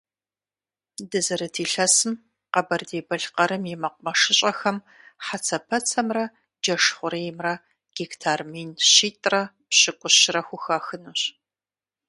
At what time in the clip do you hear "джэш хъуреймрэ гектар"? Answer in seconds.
6.63-8.39